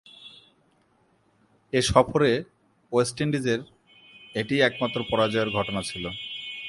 এ 1.73 1.79
সফরে 1.91 2.31
ওয়েস্ট 2.91 3.17
ইন্ডিজের 3.25 3.59
এটিই 4.35 4.65
একমাত্র 4.67 4.99
পরাজয়ের 5.11 5.49
ঘটনা 5.57 5.81
ছিল। 5.89 6.05